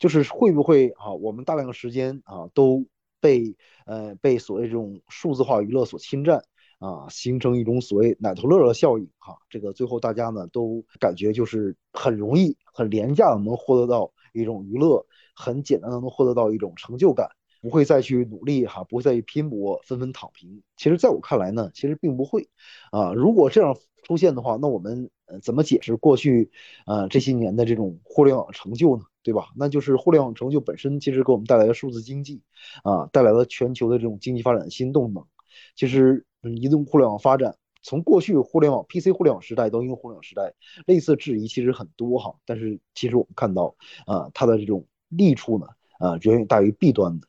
[0.00, 2.84] 就是会不会啊，我们大量的时间啊都
[3.20, 3.54] 被
[3.86, 6.42] 呃被所谓这种数字化娱乐所侵占
[6.80, 9.38] 啊，形成一种所谓奶头乐的效应哈。
[9.48, 17.28] 这个最后大家呢都感觉就是很容易、很廉价的能获得到一种娱乐，很简单的能获得到一种成就感，
[17.60, 20.62] 不会再去努力哈，不会再去拼搏，纷纷躺平。
[20.76, 22.48] 其实在我看来呢，其实并不会
[22.90, 23.12] 啊。
[23.12, 25.10] 如果这样出现的话，那我们。
[25.44, 26.50] 怎么解释过去，
[26.86, 29.04] 呃这些年的这种互联网成就呢？
[29.22, 29.44] 对吧？
[29.56, 32.42] 那就是互联网成就本身其实给我们带来了数字经济，
[32.82, 35.24] 啊，带来了全球的这种经济发展的新动能。
[35.76, 40.52] 其实，移动互联网发展从过去互联网 PC 互联网时代到移动互联网时代，
[40.84, 42.34] 类似质疑其实很多哈。
[42.44, 45.66] 但是其实我们看到，啊，它的这种利处呢，
[46.00, 47.28] 啊，远远大于弊端的。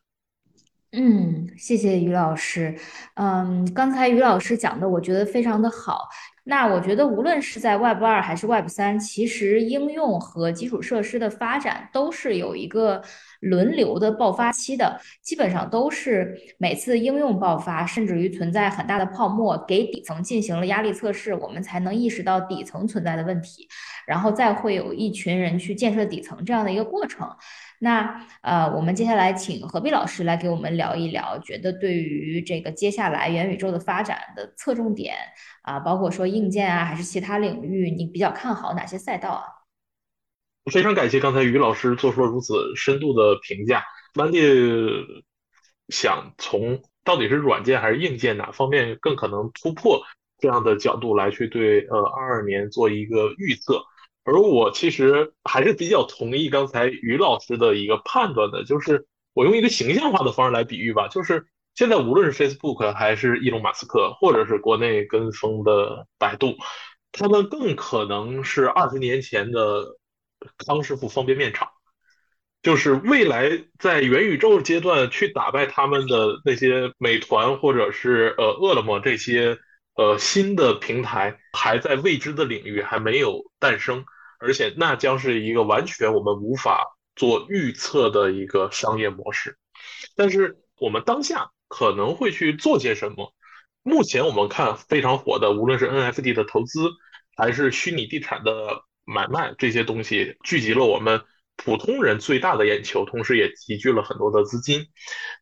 [0.94, 2.76] 嗯，谢谢于老师。
[3.16, 6.10] 嗯，刚才于老师讲的，我觉得非常的好。
[6.44, 13.02] 那我觉得，无论是在 Web 二还是 Web 三，其实应用和基础设施的发展都是有一个
[13.40, 15.00] 轮流的爆发期的。
[15.22, 23.66] 基本上都是每次应用爆发，甚至于存在很大的泡沫，给底层进行了压力测试，我们才能意识到底层存在的问题，
[24.06, 27.30] 然后再会有一群人去建设底层这样的一个过程。
[27.84, 35.16] 那呃，我们接下来请何必老师来给我们聊一聊，觉得对于这个接下来元宇宙的发展的侧重点
[35.64, 39.44] 啊，包括说硬件啊，还是其他领域，你比较看好哪些赛道啊？
[40.72, 43.84] 非常感谢刚才于老师做出了如此深度的评价。
[44.14, 44.40] 曼迪
[45.90, 50.04] 想从到底是软件还是硬件哪方面更可能突破
[50.38, 53.82] 这样的角度来去对呃二二年做一个预测。
[54.24, 66.56] 而我其实还是比较同意刚才于老师的一个判断的，就是我用一个形象化的方式来比喻吧，就是现在无论是 Facebook 还是伊隆马斯克，或者是国内跟风的百度，
[67.12, 69.98] 他们更可能是二十年前的
[70.58, 71.70] 康师傅方便面厂，
[72.62, 79.58] 就是未来在元宇宙阶段去打败他们的那些美团或者是呃饿了么这些。
[80.02, 84.04] 呃，新的平台还在未知的领域，还没有诞生，
[84.40, 89.60] 而且那将是一个完全我们无法做预测的一个商业模式。
[90.16, 93.32] 但是我们当下可能会去做些什么？
[93.84, 96.90] 目前我们看非常火的，无论是 NFT 的投资，
[97.38, 101.22] 还是虚拟地产的买卖，这些东西聚集了我们
[101.58, 104.88] 普通人最大的眼球，同时也集聚了很多的资金。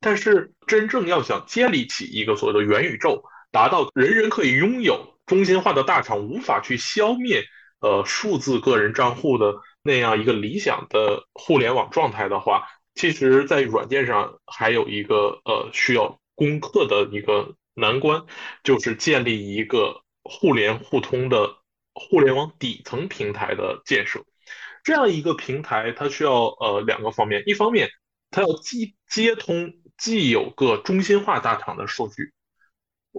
[0.02, 7.44] 但是真正要想建立起一个所谓的元宇宙，达到人人可以拥有中心化的大厂无法去消灭
[7.80, 18.24] 呃数字个人账户的那样一个理想的互联网状态的话，其实，在软件上还有一个呃需要攻克的一个难关，
[18.64, 21.56] 就是建立一个互联互通的
[21.94, 24.26] 互联网底层平台的建设。
[24.84, 27.90] 这样一个平台，它需要呃两个方面，一方面
[28.32, 32.34] 它要既接通既有个中心化大厂的数据。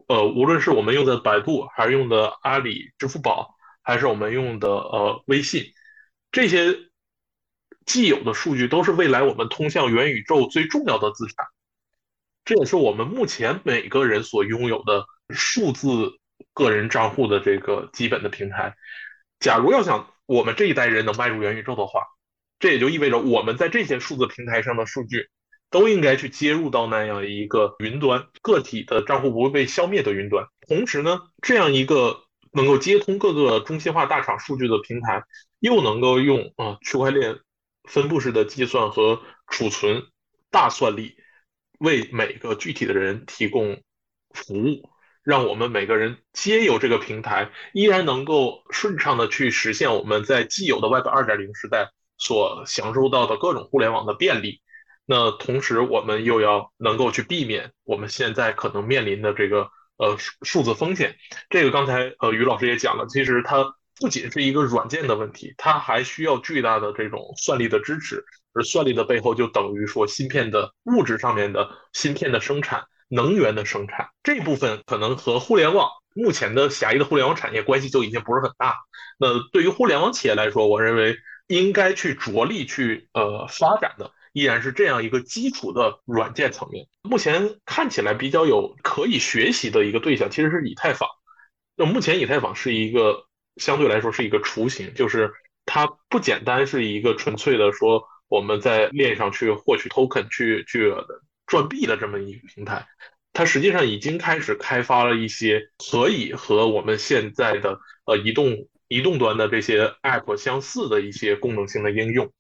[0.07, 5.72] 呃，无论是我们用的百度，还是用的阿里、支付宝，还是我们用的呃微信，
[6.31, 6.76] 这些
[7.87, 11.46] 既有的数据都是未来我们通向元宇宙最重要的资产。
[12.44, 16.18] 这也是我们目前每个人所拥有的数字
[16.55, 18.74] 个人账户的这个基本的平台。
[19.40, 22.07] 假如要想我们这一代人能迈入元宇宙的话，
[22.59, 25.29] 这也就意味着我们在这些数字平台上的数据。
[25.70, 30.46] 都应该去接入到那样一个云端，个体的账户不会被消灭的云端。
[30.66, 35.22] 同时呢，这样一个能够接通各个中心化大厂数据的平台，
[35.61, 37.38] 又能够用啊区块链
[37.85, 40.02] 分布式的计算和储存
[40.50, 41.14] 大算力，
[41.78, 43.80] 为每个具体的人提供
[44.30, 44.90] 服务，
[45.22, 54.61] 让我们每个人皆有这个平台，依然能够顺畅的去实现我们在既有的 Web 二点零时代所享受到的各种互联网的便利。
[55.12, 61.16] 那同时，我们又要能够去避免我们现在可能面临的这个呃数数字风险。
[61.49, 68.25] 这个刚才呃于老师也讲了，其实它不仅是一个软件的问题，它还需要巨大的这种算力的支持。
[68.53, 78.77] 而算力的背后，就等于说芯片的物质上面的芯片的生产、能源的生产这部分，可能和互联网目前的狭义的互联网产业关系就已经不是很大。
[79.18, 81.16] 那对于互联网企业来说，我认为
[81.49, 86.87] 应该去着力去呃发展的，依然是这样一个基础的软件层面。
[87.03, 91.09] 目前看起来比较有可以学习的一个对象，其实是以太坊。
[91.77, 95.33] 那目前以太坊是一个相对来说是一个雏形，就是
[95.66, 98.05] 它不简单是一个纯粹的说。
[98.31, 100.95] 我们在链上去获取 token 去去
[101.49, 102.87] 赚币的这么一个平台，
[103.33, 112.33] 它实际上已经开始开发了一些可以和我们现在的呃移动移动端的这些 app 相似的一些功能性的应用。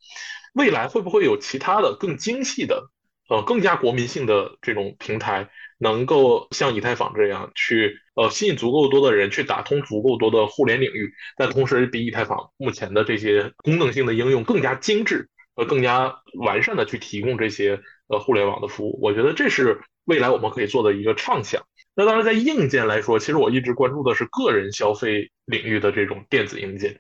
[0.54, 2.90] 未来会不会有其他的更精细的
[3.28, 15.28] 呃更加国民性的这种平台，能够像以太坊这样去呃吸引足够多的人去打通足够多的互联领域，但同时比以太坊目前的这些功能性的应用更加精致？
[15.56, 21.64] 呃，更加完善的去提供这些呃互联网的服务，我觉得这是未来我们可以做的一个畅想。
[21.96, 26.98] 那当然，在硬件来说，其实我一直关注的是个人消费领域的这种电子硬件。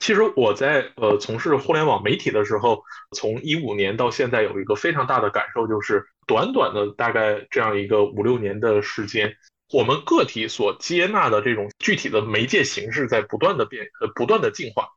[0.00, 2.82] 其实我在呃从事互联网媒体的时候，
[3.14, 9.36] 从一五年到现在，有一个非常大的感受，就是短短的大概这样一个五六年的时间，
[9.72, 14.88] 我们个体所接纳的这种具体的媒介形式在不断的变呃不断的进化。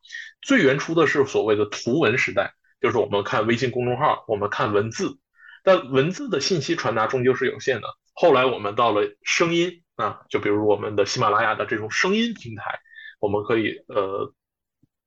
[0.42, 5.20] 最原初的是所谓的图文时代，就是我们看微信公众号，我们看文字，
[5.64, 7.88] 但文字的信息传达终究是有限的。
[8.14, 12.80] 后来我们到了声音啊，就比如我们的喜马拉雅的这种声音平台，
[13.20, 14.34] 我们可以呃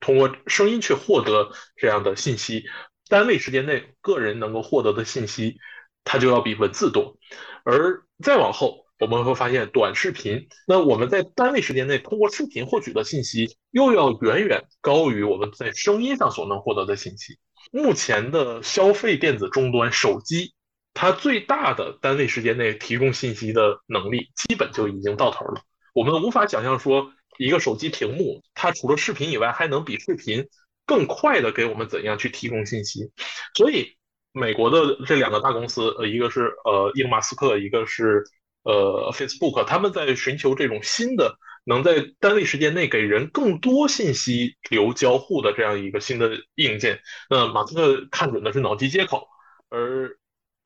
[0.02, 2.64] 通过声音去获得这样的信息。
[3.08, 5.56] 单位时间内，个人能够获得的信息，
[6.04, 7.16] 它就要比文字多，
[7.64, 8.82] 而再往后。
[8.98, 17.36] 我们会发现，短视频，那我们在单位时间内通过视频获取的信息，又要远远高于我们在声音上所能获得的信息。
[17.72, 20.54] 目前的消费电子终端手机，
[20.94, 25.62] 它最大的单位时间内提供信息的能力，基本就已经到头了。
[25.94, 30.46] 我们无法想象说，一个手机屏幕，它除了视频以外，还能比视频
[30.86, 33.10] 更快的给我们怎样去提供信息。
[33.54, 33.96] 所以，
[34.32, 38.24] 美国的这两个大公司，呃，一个是呃，伊隆马斯克，一个是。
[38.64, 47.00] 呃，Facebook 他们在寻求这种新的能在单位时间内给人更多信息流交互的这样一个新的硬件。
[47.28, 49.26] 那马斯克看准的是脑机接口，
[49.68, 50.16] 而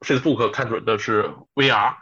[0.01, 1.95] Facebook 看准的是 VR。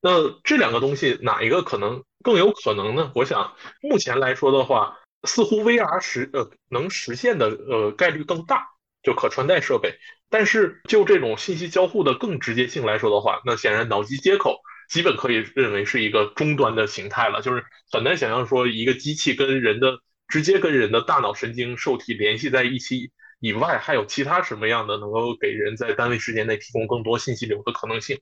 [0.00, 3.12] 那这两个东西哪一个可能更有可能呢？
[3.14, 8.68] 我想目前来说的话，似乎 VR 实呃能实现的呃概率更大，
[9.02, 9.94] 就可穿戴设备。
[10.30, 14.60] 但是就这种信息交互的更直接性来说的话，那显然脑机接口。
[14.88, 28.18] 基本可以认为是一个终端的形态了，就是很难想象说一个机器跟人的直接跟人的大脑神经受体联系在一起以外，还有其他什么样的能够给人在单位时间内提供更多信息流的可能性。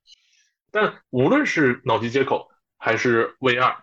[0.76, 3.78] 但无论是脑机接口还是 VR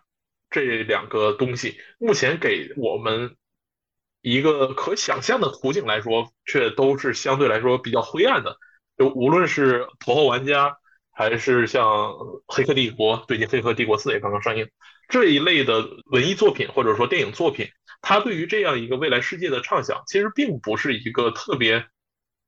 [0.51, 3.35] 这两个东西，目前给我们
[4.21, 8.57] 一个可想象的图景来说，却都是相对来说比较灰暗的。
[8.97, 10.77] 就无论是头号玩家。
[11.15, 11.85] 还是像
[12.47, 14.67] 《黑客帝国》，最近《黑客帝国四》也刚刚上映，
[15.09, 17.67] 这一类的文艺作品或者说电影作品，
[18.01, 21.85] 它对于这样一个未来世界的畅想，其实并不是一个特别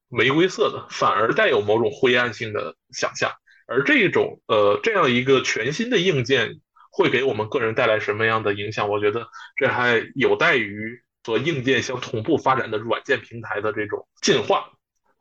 [0.10, 3.32] 玫瑰色的，反而带有某种灰暗性的想象。
[3.68, 6.60] 而这种呃这样一个全新的硬件，
[6.92, 8.90] 会给我们个人带来什么样的影响？
[8.90, 14.66] 我觉得这还有待于和硬件相同步发展的软件平台的这种进化。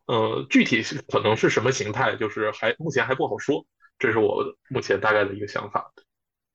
[0.06, 3.64] 呃，具体是可能是什么形态，就是还目前还不好说，
[3.98, 5.90] 这是我目前大概的一个想法。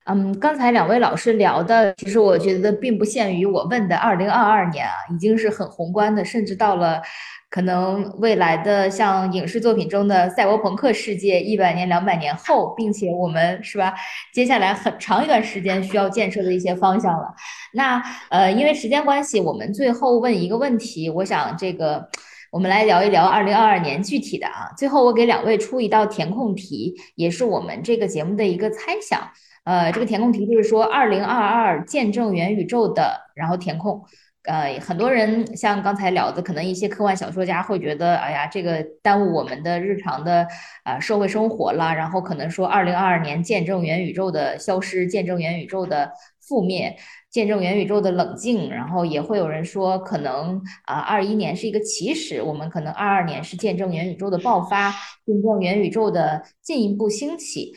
[0.04, 7.02] 嗯，刚才两位老师聊的，其实我觉得并不限于我问的二零二二年啊，已经是很宏观的，甚至到了
[7.50, 13.92] 可能未来的像影视作品中的赛博朋克世界，一百年、两百年后，并且我们是吧，
[14.32, 17.34] 接下来很长一段时间需要建设的一些方向了。
[17.74, 18.00] 那
[18.30, 22.08] 呃，因为时间关系，我们最后问一个问题，我想这个。
[22.52, 24.72] 我们来聊一聊二零二二年具体的啊。
[24.76, 29.20] 最后，我给两位出一道填空题，也是我们这个节目的一个猜想。
[29.62, 34.04] 呃，这个填空题就是说，二零二二见证元宇宙的，然后填空。
[34.44, 40.48] 呃，很多人像刚才聊的，可能一些科幻小说家会觉得，哎呀，这个耽误我们的日常的
[40.82, 41.94] 啊社会生活了。
[41.94, 46.10] 然后可能说，二零二二年见证元宇宙的消失，见证元宇宙的
[46.48, 46.96] 覆灭，
[47.30, 48.70] 见证元宇宙的冷静。
[48.70, 54.90] 然后也会有人说，可能啊，二一年是一个起始，我们可能二二年是见证元宇宙的爆发，
[55.26, 57.76] 见证元宇宙的进一步兴起。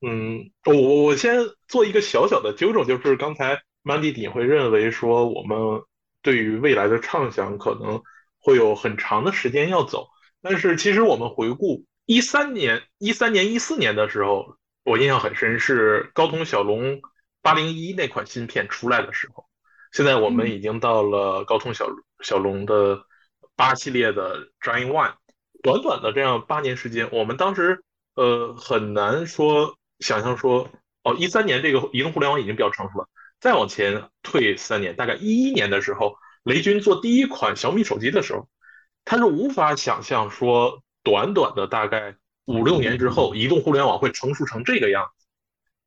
[0.00, 1.36] 嗯，我我先
[1.68, 3.58] 做一个小小的纠正，就是刚才。
[3.82, 5.82] 曼迪迪会认为说，我们
[6.22, 8.02] 对于未来的畅想可能
[8.38, 10.08] 会有很长的时间要走。
[10.42, 17.00] 但是其实我们回顾一三年、一三年、一四年的时候，我印象很深是高通骁龙
[17.42, 19.46] 八零一那款芯片出来的时候。
[19.92, 21.86] 现在我们已经到了高通骁
[22.20, 23.02] 骁龙的
[23.56, 25.14] 八系列的 Dragon One，
[25.62, 27.82] 短短的这样八年时间，我们当时
[28.14, 30.70] 呃很难说想象说，
[31.02, 33.08] 哦，一三年这个移动互联网已经比较成熟了。
[33.40, 38.48] 再往前退三年，大概一一年的时候，雷军做第一款小米手机的时候，
[39.04, 45.26] 他是无法想象说，短短的大概五六年之后，移动互联网会成熟成这个样子。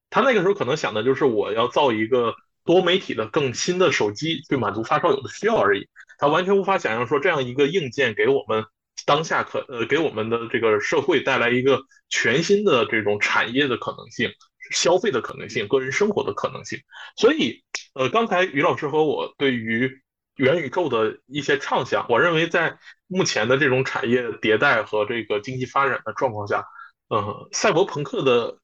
[0.09, 2.33] 他那个时候可能想的就是我要造一个
[2.63, 5.87] 多媒体的更新的手机，去满足发烧友的需要而已。
[6.17, 8.65] 他完全无法想象说，这样一个硬件给我们
[9.05, 14.31] 当下可呃给我们的这个社会带来一个全新的这种产业的可能性。
[14.73, 16.79] 消费的可能性，个人生活的可能性，
[17.15, 17.63] 所以，
[17.93, 20.01] 呃，刚才于老师和我对于
[20.35, 26.65] 元宇宙的一些畅想，我认为在目前的这种产业迭代和这个经济发展的状况下，
[27.07, 28.57] 呃，赛博朋克的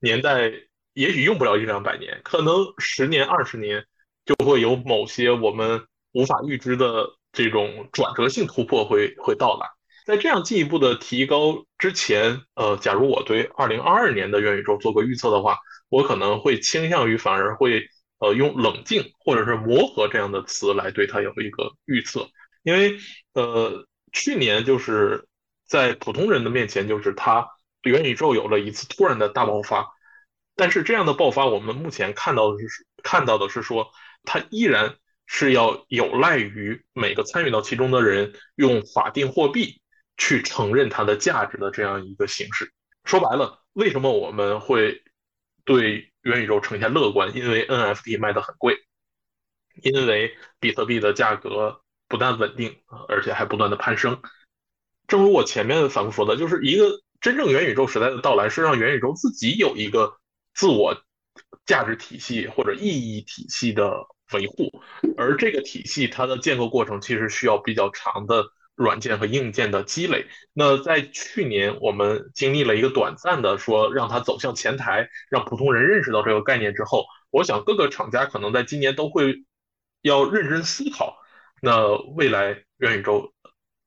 [0.00, 0.52] 年代
[0.92, 3.86] 也许用不了一两百年，可能十年、二十年
[4.24, 9.73] 就会有某些我们无法预知的这种转折性突破会会到来。
[10.04, 17.88] 在这样进一步的提高之前，呃，假如我对二零二二年的元宇宙做个预测的话，我可能会倾向于反而会
[18.18, 22.28] 呃用冷静或者是磨合这样的词来对它有一个预测，
[22.62, 22.98] 因为
[23.32, 25.26] 呃去年就是
[25.66, 27.48] 在普通人的面前，就是它
[27.82, 29.88] 元宇宙有了一次突然的大爆发，
[30.54, 33.88] 但是这样的爆发，我们目前看到的是看到的是说
[34.22, 39.80] 它依然是要有赖于每个参与到其中的人用法定货币。
[40.16, 42.72] 去承认它的价值的这样一个形式，
[43.04, 45.02] 说白了，为什么我们会
[45.64, 47.36] 对元宇宙呈现乐观？
[47.36, 48.76] 因为 NFT 卖的很贵，
[49.82, 52.76] 因为比特币的价格不但稳定，
[53.08, 54.22] 而且还不断的攀升。
[55.08, 60.16] 正如我前面反复说的，就是一个真正元宇宙时代的到来，是让元宇宙自己有一个
[60.54, 61.02] 自我
[61.66, 64.70] 价值体系或者意义体系的维护，
[65.16, 68.44] 而这个体系它的建构过程其实需要比较长的。
[68.74, 70.26] 软件和硬件的积累。
[70.52, 79.44] 那在去年，我们经历了一个短暂的说让它走向前台，让普通人认识到这个概念之后，我想各个厂家可能在今年都会
[80.02, 81.16] 要认真思考。
[81.62, 83.32] 那未来元宇宙，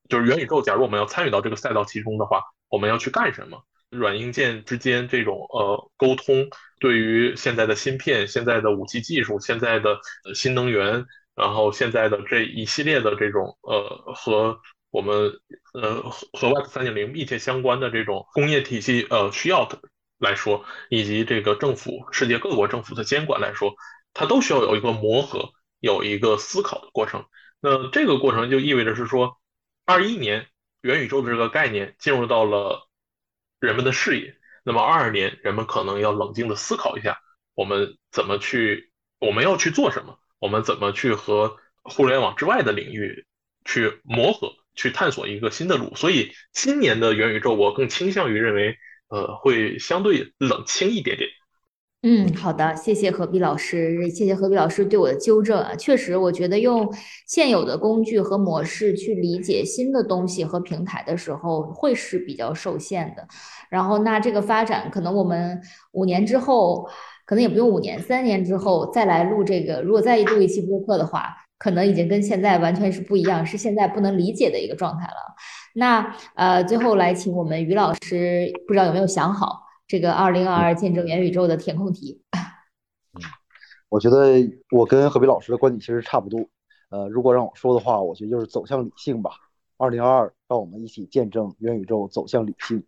[0.08, 3.62] 就是元宇宙，假如我们要参与到这个赛道其中的话，我们要去干什么？
[3.90, 6.46] 软硬件之间这种呃沟通，
[6.78, 9.98] 对于现在的芯片、现在的武器技术、现在的
[10.34, 14.60] 新能源，然后现在的这一系列的这种呃和
[14.90, 15.40] 我们
[15.74, 19.80] 呃和和 Web 三点零密切相关的这种工业体系呃需要的
[20.18, 23.74] 来说，以及这个政府世界各国政府的监管来说，
[24.14, 27.26] 它都需要有一个磨合，有一个思考的过程。
[27.60, 29.38] 那这个过程就意味着是说，
[29.84, 30.48] 二一年
[30.80, 32.88] 元宇宙的这个概念进入到了
[33.60, 37.20] 人们的视野，那么二二年人们可能要冷静的思考一下，
[37.54, 43.26] 我们怎么去，我们要去做什么，我们怎么去和互联网之外的领域
[43.64, 44.54] 去磨合。
[44.78, 48.76] 去探索一个新的路，所以今年的元宇宙，我更倾向于认为，
[49.08, 51.28] 呃，会相对冷清一点点。
[52.02, 55.74] 嗯，好的，谢谢何必老师，谢谢何必老师对我的纠正啊。
[55.74, 56.88] 确实，我觉得用
[57.26, 63.26] 现有的工具和模式去理解新的东西和平台的时候，会是比较受限的。
[63.68, 65.60] 然后，那这个发展，可能我们
[65.90, 66.88] 五年之后，
[67.26, 71.47] 可能也不用五年，三年之后再来录这个，如果再录一期播客的话。
[71.58, 75.34] 可能已经跟现在完全是不一样，是现在不能理解的一个状态了。
[75.74, 82.22] 那呃，最后来请我们于老师，不知道有没有想好这个二零二二见证元宇宙的填空题？
[83.14, 83.22] 嗯，
[83.88, 84.34] 我觉得
[84.70, 86.40] 我跟何比老师的观点其实差不多。
[86.90, 89.32] 呃，如果让我说的话，我觉得就是走向理性吧。
[89.76, 92.82] 二零二二，让我们一起见证元宇宙走向理性。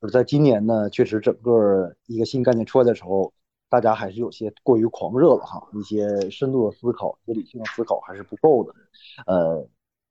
[0.00, 3.32] 就是在今年呢，确实整个一个新概念出来的时候。
[3.68, 8.72] 大家还是有些过于狂热了哈，一些深度的思考、一些理性的思考还是不够的。
[9.26, 9.66] 呃，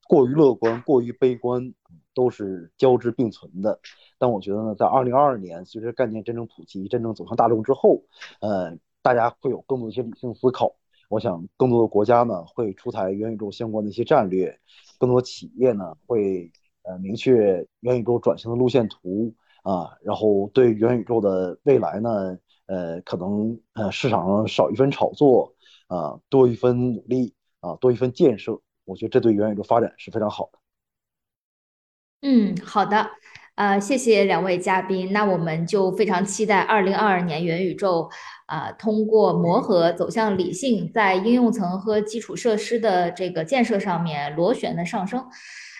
[0.07, 1.73] 过于乐观、过于悲观
[2.13, 3.79] 都是交织并存的。
[4.17, 8.01] 但我觉得呢，在二零二二年，随着概念真正普及、真正走向大众之后，
[8.41, 10.75] 呃，大家会有更多一些理性思考。
[11.07, 14.59] 我想更多的国家呢会出台元宇宙相关的一些战略，
[14.97, 16.51] 更多企业呢会
[16.81, 19.31] 呃明确元宇宙转型的路线图
[19.61, 22.37] 啊，然后对元宇宙的未来呢，
[22.67, 25.53] 呃，可能呃市场上少一分炒作
[25.87, 30.59] 啊，多一分努力啊，多一分建设，我觉得这对元宇宙发展是非常好的。
[32.21, 33.11] 嗯，好的。
[33.55, 38.09] 呃，谢谢两位嘉宾，那我们就非常期待二零二二年元宇宙，
[38.47, 45.25] 啊，通过磨合走向理性，在应用层和基础设施的这个建设上面螺旋的上升。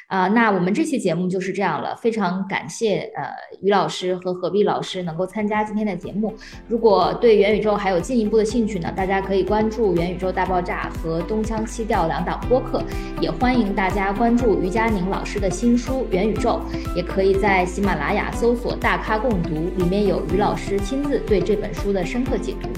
[0.07, 3.23] 啊，那我们这期节目就是这样了，非常感谢呃
[3.61, 6.33] 于老师和何必老师能够参加今天的节目。
[6.67, 12.83] 如果对元宇宙还有进一步的兴趣呢，大家可以关注元宇宙大爆炸和东腔西调两档播客，
[13.19, 16.61] 也欢迎大家关注于佳宁老师的新书《元宇宙》，
[16.95, 22.69] 也可以在喜马拉雅搜索“大咖共读”，里面有于老师亲自对这本书的深刻解读。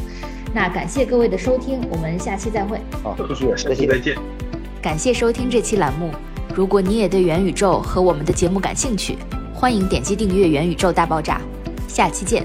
[0.53, 2.80] 那感谢各位的收听，我们下期再会。
[3.03, 4.15] 好，谢谢，下期再见。
[4.82, 6.09] 感谢收听这期栏目。
[6.58, 9.16] 如果你也对元宇宙和我们的节目感兴趣，
[9.53, 11.39] 欢迎点击订阅《元宇宙大爆炸》，
[11.88, 12.43] 下期见。